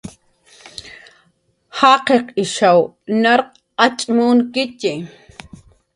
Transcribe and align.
Jaqiq 1.79 2.25
ishkasw 2.43 2.79
narq 3.23 3.49
acx' 3.85 4.07
munkitxi 4.15 4.93